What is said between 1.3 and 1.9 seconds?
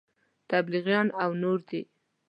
نور دي.